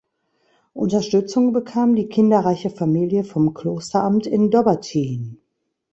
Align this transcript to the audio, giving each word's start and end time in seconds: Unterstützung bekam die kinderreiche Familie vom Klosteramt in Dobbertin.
Unterstützung 0.73 1.53
bekam 1.53 1.93
die 1.95 2.07
kinderreiche 2.09 2.71
Familie 2.71 3.23
vom 3.23 3.53
Klosteramt 3.53 4.25
in 4.25 4.49
Dobbertin. 4.49 5.37